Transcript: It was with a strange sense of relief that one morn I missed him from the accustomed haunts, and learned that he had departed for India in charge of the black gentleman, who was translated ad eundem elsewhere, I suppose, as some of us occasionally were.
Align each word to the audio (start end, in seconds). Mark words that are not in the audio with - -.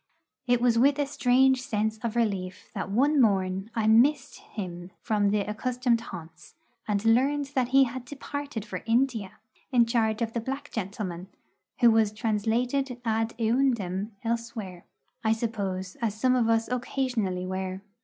It 0.47 0.61
was 0.61 0.79
with 0.79 0.97
a 0.97 1.05
strange 1.05 1.61
sense 1.61 1.99
of 1.99 2.15
relief 2.15 2.71
that 2.73 2.89
one 2.89 3.21
morn 3.21 3.69
I 3.75 3.85
missed 3.85 4.39
him 4.39 4.89
from 4.99 5.29
the 5.29 5.41
accustomed 5.41 6.01
haunts, 6.01 6.55
and 6.87 7.05
learned 7.05 7.51
that 7.53 7.67
he 7.67 7.83
had 7.83 8.03
departed 8.05 8.65
for 8.65 8.81
India 8.87 9.33
in 9.71 9.85
charge 9.85 10.23
of 10.23 10.33
the 10.33 10.41
black 10.41 10.71
gentleman, 10.71 11.27
who 11.81 11.91
was 11.91 12.11
translated 12.11 12.99
ad 13.05 13.35
eundem 13.37 14.13
elsewhere, 14.23 14.85
I 15.23 15.33
suppose, 15.33 15.95
as 16.01 16.19
some 16.19 16.33
of 16.35 16.49
us 16.49 16.67
occasionally 16.67 17.45
were. 17.45 17.81